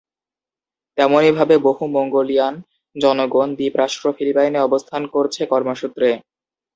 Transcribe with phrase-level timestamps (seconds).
[0.97, 2.53] তেমনি ভাবে বহু মঙ্গোলিয়ান
[2.95, 6.09] জনগণ দ্বীপরাষ্ট্র ফিলিপাইনে অবস্থান করছে কর্ম সূত্রে।